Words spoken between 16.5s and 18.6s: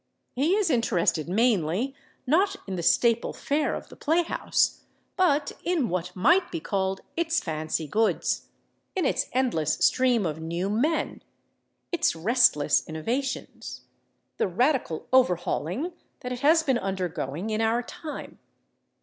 been undergoing in our time.